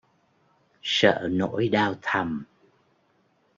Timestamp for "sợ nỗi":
0.81-1.67